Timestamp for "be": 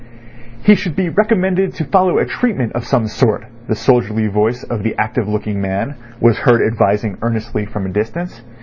0.95-1.09